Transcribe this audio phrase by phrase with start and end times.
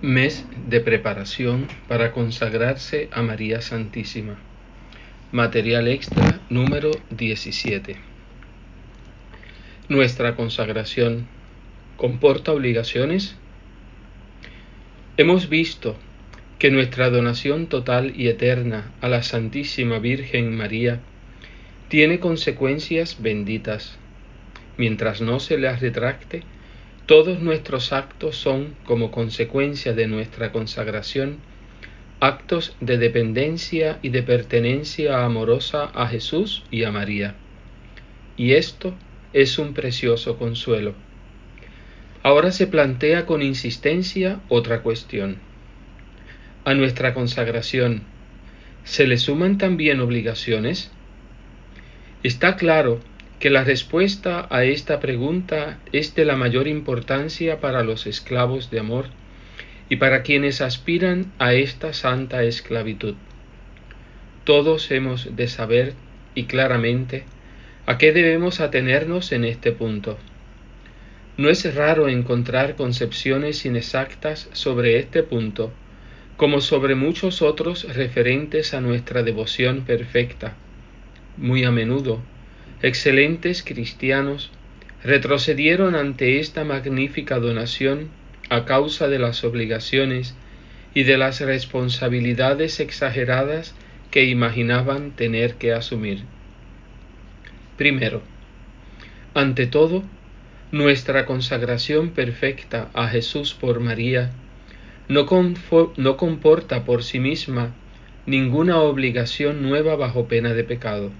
[0.00, 4.38] Mes de preparación para consagrarse a María Santísima.
[5.32, 7.96] Material extra número 17.
[9.88, 11.26] Nuestra consagración
[11.96, 13.34] comporta obligaciones.
[15.16, 15.96] Hemos visto
[16.60, 21.00] que nuestra donación total y eterna a la Santísima Virgen María
[21.88, 23.98] tiene consecuencias benditas.
[24.76, 26.44] Mientras no se las retracte,
[27.08, 31.38] todos nuestros actos son, como consecuencia de nuestra consagración,
[32.20, 37.34] actos de dependencia y de pertenencia amorosa a Jesús y a María.
[38.36, 38.92] Y esto
[39.32, 40.92] es un precioso consuelo.
[42.22, 45.38] Ahora se plantea con insistencia otra cuestión.
[46.66, 48.02] A nuestra consagración,
[48.84, 50.92] ¿se le suman también obligaciones?
[52.22, 53.00] Está claro
[53.38, 58.80] que la respuesta a esta pregunta es de la mayor importancia para los esclavos de
[58.80, 59.06] amor
[59.88, 63.14] y para quienes aspiran a esta santa esclavitud.
[64.44, 65.94] Todos hemos de saber
[66.34, 67.24] y claramente
[67.86, 70.18] a qué debemos atenernos en este punto.
[71.36, 75.72] No es raro encontrar concepciones inexactas sobre este punto,
[76.36, 80.54] como sobre muchos otros referentes a nuestra devoción perfecta.
[81.36, 82.20] Muy a menudo,
[82.82, 84.50] excelentes cristianos
[85.02, 88.08] retrocedieron ante esta magnífica donación
[88.50, 90.34] a causa de las obligaciones
[90.94, 93.74] y de las responsabilidades exageradas
[94.10, 96.22] que imaginaban tener que asumir.
[97.76, 98.22] Primero,
[99.34, 100.02] ante todo,
[100.72, 104.30] nuestra consagración perfecta a Jesús por María
[105.08, 105.26] no,
[105.96, 107.74] no, comporta por sí misma
[108.26, 111.10] ninguna obligación nueva bajo pena de pecado.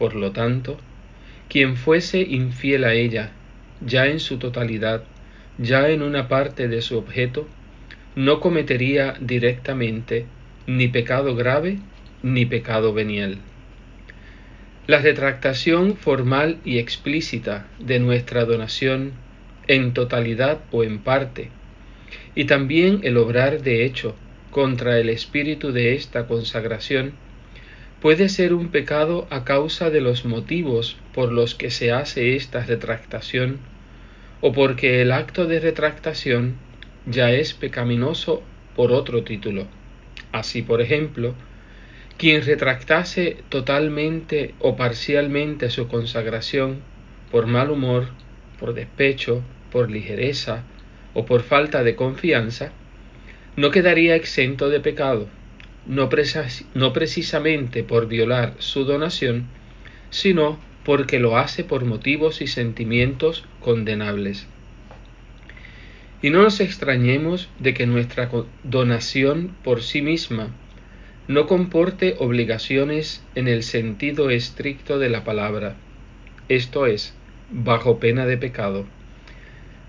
[0.00, 0.78] Por lo tanto,
[1.50, 3.32] quien fuese infiel a ella,
[3.84, 5.04] ya en su totalidad,
[5.58, 7.46] ya en una parte de su objeto,
[8.16, 10.24] no cometería directamente
[10.66, 11.80] ni pecado grave
[12.22, 13.36] ni pecado venial.
[14.86, 19.12] La retractación formal y explícita de nuestra donación
[19.66, 21.50] en totalidad o en parte,
[22.34, 24.16] y también el obrar de hecho
[24.50, 27.12] contra el espíritu de esta consagración,
[28.00, 32.64] puede ser un pecado a causa de los motivos por los que se hace esta
[32.64, 33.58] retractación
[34.40, 36.54] o porque el acto de retractación
[37.04, 38.42] ya es pecaminoso
[38.74, 39.66] por otro título.
[40.32, 41.34] Así, por ejemplo,
[42.16, 46.80] quien retractase totalmente o parcialmente su consagración
[47.30, 48.08] por mal humor,
[48.58, 50.64] por despecho, por ligereza
[51.12, 52.72] o por falta de confianza,
[53.56, 55.28] no quedaría exento de pecado
[55.86, 59.46] no, precisamente por violar su donación,
[60.10, 64.46] sino porque lo hace por motivos y sentimientos condenables.
[66.22, 68.30] Y no nos extrañemos de que nuestra
[68.62, 70.48] donación por sí misma
[71.28, 75.76] no comporte obligaciones en el sentido estricto de la palabra,
[76.48, 77.14] esto es,
[77.50, 78.84] bajo pena de pecado.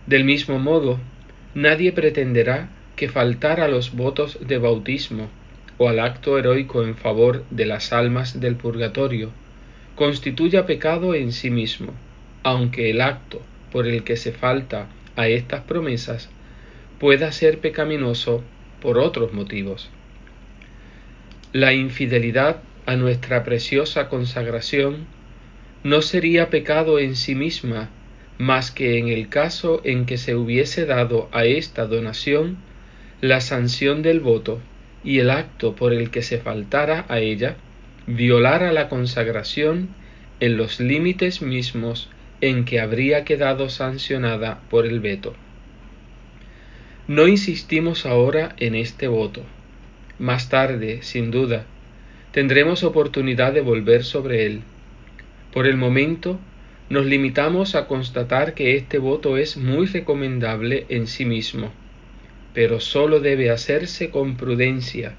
[0.05, 0.99] Del mismo modo,
[1.55, 5.29] nadie pretenderá que faltar a los votos de bautismo
[5.81, 9.31] o al acto heroico en favor de las almas del purgatorio,
[9.95, 11.95] constituya pecado en sí mismo,
[12.43, 16.29] aunque el acto por el que se falta a estas promesas
[16.99, 18.43] pueda ser pecaminoso
[18.79, 19.89] por otros motivos.
[21.51, 25.07] La infidelidad a nuestra preciosa consagración
[25.83, 27.89] no sería pecado en sí misma
[28.37, 32.57] más que en el caso en que se hubiese dado a esta donación
[33.19, 34.61] la sanción del voto
[35.03, 37.55] y el acto por el que se faltara a ella
[38.07, 39.89] violara la consagración
[40.39, 42.09] en los límites mismos
[42.41, 45.35] en que habría quedado sancionada por el veto.
[47.07, 49.43] No insistimos ahora en este voto.
[50.17, 51.65] Más tarde, sin duda,
[52.31, 54.61] tendremos oportunidad de volver sobre él.
[55.53, 56.39] Por el momento,
[56.89, 61.71] nos limitamos a constatar que este voto es muy recomendable en sí mismo
[62.53, 65.15] pero sólo debe hacerse con prudencia,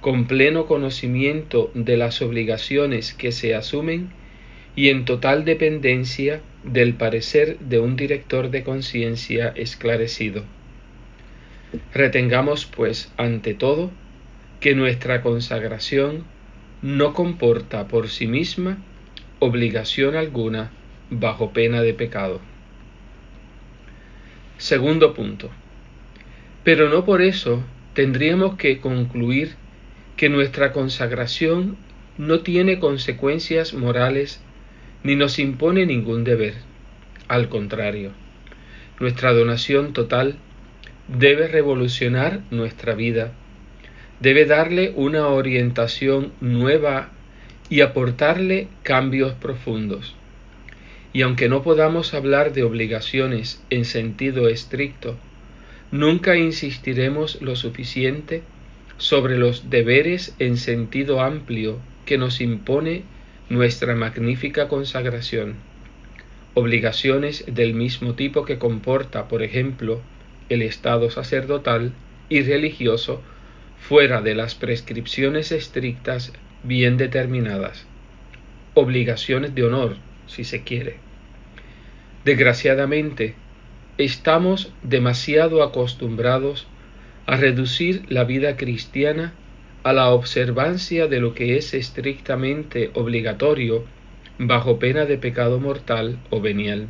[0.00, 4.10] con pleno conocimiento de las obligaciones que se asumen
[4.74, 10.44] y en total dependencia del parecer de un director de conciencia esclarecido.
[11.94, 13.90] Retengamos, pues, ante todo,
[14.60, 16.24] que nuestra consagración
[16.82, 18.78] no comporta por sí misma
[19.38, 20.70] obligación alguna
[21.10, 22.40] bajo pena de pecado.
[24.58, 25.50] Segundo punto.
[26.64, 27.62] Pero no por eso
[27.94, 29.56] tendríamos que concluir
[30.16, 31.76] que nuestra consagración
[32.18, 34.40] no tiene consecuencias morales
[35.02, 36.54] ni nos impone ningún deber.
[37.26, 38.12] Al contrario,
[39.00, 40.36] nuestra donación total
[41.08, 43.32] debe revolucionar nuestra vida,
[44.20, 47.10] debe darle una orientación nueva
[47.68, 50.14] y aportarle cambios profundos.
[51.12, 55.16] Y aunque no podamos hablar de obligaciones en sentido estricto,
[55.92, 58.42] nunca insistiremos lo suficiente
[58.96, 63.04] sobre los deberes en sentido amplio que nos impone
[63.50, 65.54] nuestra magnífica consagración.
[66.54, 70.00] Obligaciones del mismo tipo que comporta, por ejemplo,
[70.48, 71.92] el estado sacerdotal
[72.28, 73.22] y religioso
[73.78, 77.86] fuera de las prescripciones estrictas bien determinadas.
[78.74, 79.96] Obligaciones de honor,
[80.26, 80.96] si se quiere.
[82.24, 83.34] Desgraciadamente,
[83.98, 86.66] estamos demasiado acostumbrados
[87.26, 89.34] a reducir la vida cristiana
[89.84, 93.84] a la observancia de lo que es estrictamente obligatorio
[94.38, 96.88] bajo pena de pecado mortal o venial.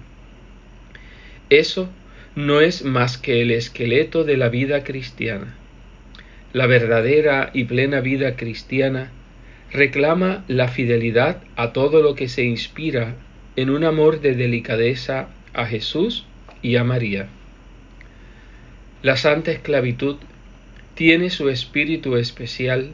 [1.50, 1.88] Eso
[2.34, 5.54] no es más que el esqueleto de la vida cristiana.
[6.52, 9.10] La verdadera y plena vida cristiana
[9.70, 13.16] reclama la fidelidad a todo lo que se inspira
[13.56, 16.26] en un amor de delicadeza a Jesús
[16.62, 17.28] y a María.
[19.02, 20.16] La santa esclavitud
[20.94, 22.92] tiene su espíritu especial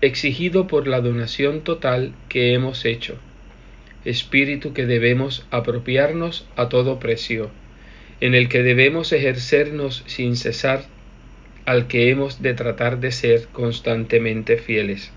[0.00, 3.18] exigido por la donación total que hemos hecho,
[4.04, 7.50] espíritu que debemos apropiarnos a todo precio,
[8.20, 10.86] en el que debemos ejercernos sin cesar,
[11.66, 15.12] al que hemos de tratar de ser constantemente fieles.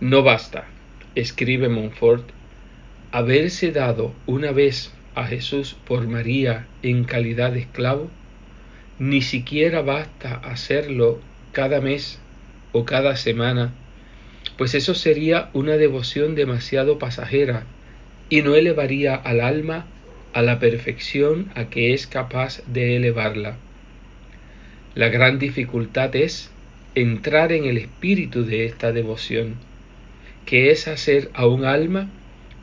[0.00, 0.66] No basta,
[1.14, 2.28] escribe Montfort,
[3.12, 8.10] haberse dado una vez a Jesús por María en calidad de esclavo,
[8.98, 11.20] ni siquiera basta hacerlo
[11.52, 12.20] cada mes
[12.72, 13.72] o cada semana,
[14.56, 17.64] pues eso sería una devoción demasiado pasajera
[18.28, 19.86] y no elevaría al alma
[20.32, 23.56] a la perfección a que es capaz de elevarla.
[24.94, 26.50] La gran dificultad es
[26.94, 29.54] entrar en el espíritu de esta devoción,
[30.46, 32.08] que es hacer a un alma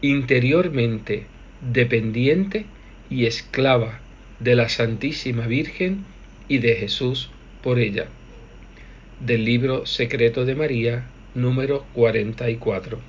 [0.02, 1.26] interiormente
[1.62, 2.66] dependiente
[3.10, 4.00] y esclava
[4.40, 6.06] de la Santísima Virgen
[6.48, 7.30] y de Jesús
[7.62, 8.08] por ella.
[9.20, 11.06] Del libro Secreto de María,
[11.36, 13.00] número 44.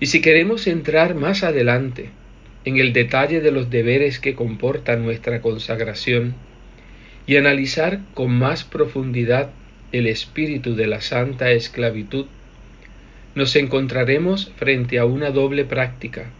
[0.00, 2.10] Y si queremos entrar más adelante
[2.64, 6.34] en el detalle de los deberes que comporta nuestra consagración
[7.26, 9.50] y analizar con más profundidad
[9.90, 12.26] el espíritu de la santa esclavitud,
[13.34, 16.30] nos encontraremos frente a una doble práctica,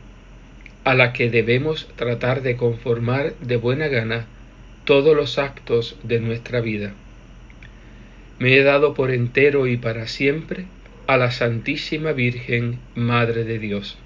[0.89, 4.25] a la que debemos tratar de conformar de buena gana
[4.87, 6.95] todos los actos de nuestra vida.
[8.39, 10.65] Me he dado por entero y para siempre
[11.07, 13.99] a la Santísima Virgen, Madre de Dios.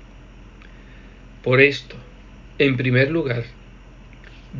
[1.45, 1.95] Por esto,
[2.59, 3.45] en primer lugar,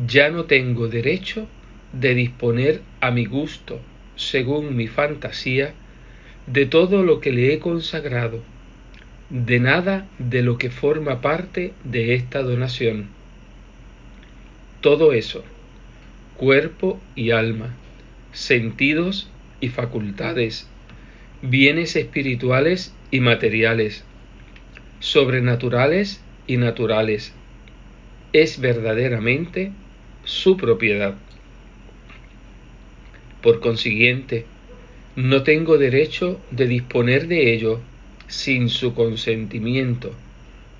[0.07, 1.45] ya no tengo derecho
[1.91, 3.81] de disponer a mi gusto,
[4.15, 5.73] según mi fantasía,
[6.47, 8.41] de todo lo que le he consagrado,
[9.33, 13.07] de nada de lo que forma parte de esta donación.
[14.79, 15.43] Todo eso,
[16.37, 17.73] cuerpo y alma,
[18.31, 20.67] sentidos y facultades,
[21.41, 24.03] bienes espirituales y materiales,
[24.99, 27.33] sobrenaturales y naturales.
[28.33, 29.71] Es verdaderamente
[30.25, 31.15] su propiedad.
[33.41, 34.45] Por consiguiente,
[35.15, 37.79] no tengo derecho de disponer de ello
[38.33, 40.11] sin su consentimiento,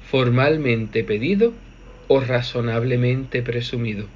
[0.10, 1.54] formalmente pedido
[2.08, 4.08] o razonablemente presumido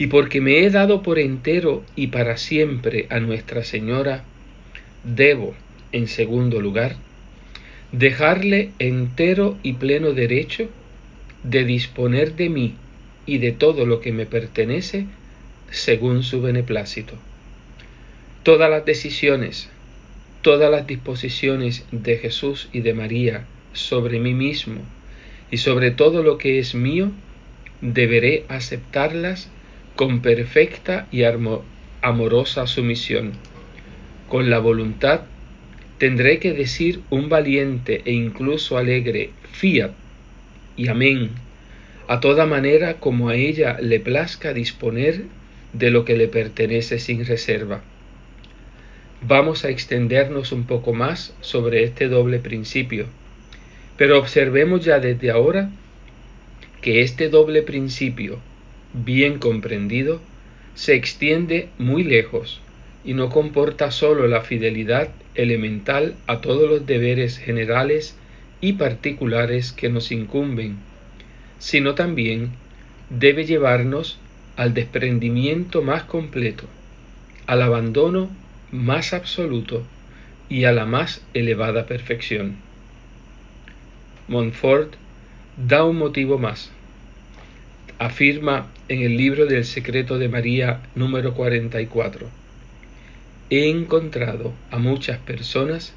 [0.00, 4.24] y porque me he dado por entero y para siempre a Nuestra Señora,
[5.04, 5.54] debo,
[5.92, 6.96] en segundo lugar,
[7.92, 10.70] dejarle entero y pleno derecho
[11.42, 12.76] de disponer de mí
[13.26, 15.04] y de todo lo que me pertenece
[15.70, 17.12] según su beneplácito.
[18.42, 19.68] Todas las decisiones,
[20.42, 24.80] todas las disposiciones de Jesús y de María sobre mí mismo
[25.50, 27.10] y sobre todo lo que es mío,
[27.80, 29.50] deberé aceptarlas
[29.96, 31.24] con perfecta y
[32.02, 33.32] amorosa sumisión.
[34.28, 35.22] Con la voluntad
[35.98, 39.92] tendré que decir un valiente e incluso alegre fiat
[40.76, 41.30] y amén,
[42.08, 45.24] a toda manera como a ella le plazca disponer
[45.72, 47.82] de lo que le pertenece sin reserva.
[49.22, 53.06] Vamos a extendernos un poco más sobre este doble principio,
[53.96, 55.70] pero observemos ya desde ahora
[56.80, 58.38] que este doble principio
[58.92, 60.20] bien comprendido,
[60.74, 62.60] se extiende muy lejos
[63.04, 68.16] y no comporta sólo la fidelidad elemental a todos los deberes generales
[68.60, 70.76] y particulares que nos incumben,
[71.58, 72.50] sino también
[73.10, 74.18] debe llevarnos
[74.56, 76.64] al desprendimiento más completo,
[77.46, 78.30] al abandono
[78.72, 79.84] más absoluto
[80.48, 82.56] y a la más elevada perfección.
[84.28, 84.94] Montfort
[85.56, 86.70] da un motivo más.
[87.98, 92.28] Afirma en el libro del secreto de María número 44.
[93.50, 95.92] He encontrado a muchas personas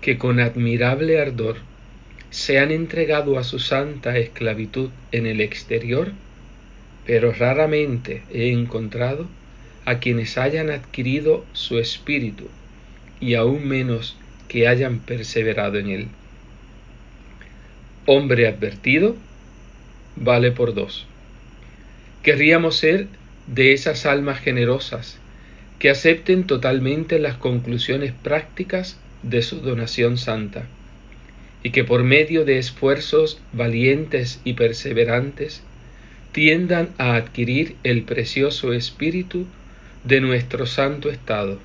[0.00, 1.56] que con admirable ardor
[2.30, 6.12] se han entregado a su santa esclavitud en el exterior,
[7.06, 9.26] pero raramente he encontrado
[9.88, 12.44] a quienes hayan adquirido su espíritu
[13.20, 16.08] y aún menos que hayan perseverado en él.
[18.04, 19.16] Hombre advertido
[20.14, 21.06] vale por dos.
[22.22, 23.06] Querríamos ser
[23.46, 25.18] de esas almas generosas
[25.78, 30.66] que acepten totalmente las conclusiones prácticas de su donación santa
[31.62, 35.62] y que por medio de esfuerzos valientes y perseverantes
[36.32, 39.46] tiendan a adquirir el precioso espíritu
[40.04, 41.58] de nuestro santo estado,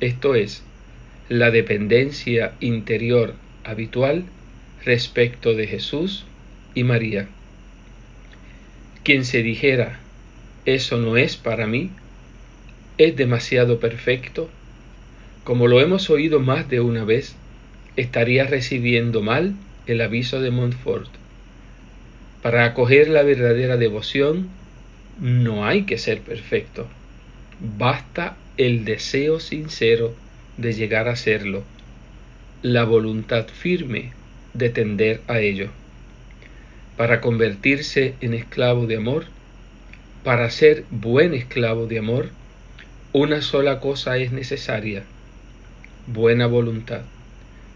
[0.00, 0.64] esto es,
[1.28, 3.34] la dependencia interior
[3.64, 4.24] habitual
[4.84, 6.24] respecto de Jesús
[6.74, 7.28] y María.
[9.04, 10.00] Quien se dijera,
[10.64, 11.90] eso no es para mí,
[12.98, 14.50] es demasiado perfecto,
[15.44, 17.34] como lo hemos oído más de una vez,
[17.96, 19.54] estaría recibiendo mal
[19.86, 21.08] el aviso de Montfort.
[22.42, 24.48] Para acoger la verdadera devoción
[25.20, 26.88] no hay que ser perfecto,
[27.60, 30.14] basta el deseo sincero
[30.56, 31.62] de llegar a serlo,
[32.62, 34.12] la voluntad firme
[34.54, 35.68] de tender a ello.
[36.96, 39.24] Para convertirse en esclavo de amor,
[40.24, 42.28] para ser buen esclavo de amor,
[43.12, 45.02] una sola cosa es necesaria,
[46.06, 47.02] buena voluntad.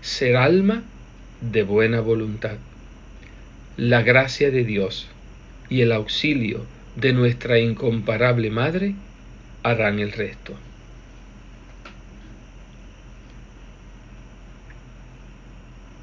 [0.00, 0.82] Ser alma
[1.40, 2.56] de buena voluntad.
[3.76, 5.08] La gracia de Dios
[5.70, 6.60] y el auxilio
[6.96, 8.94] de nuestra incomparable Madre
[9.64, 10.54] harán el resto.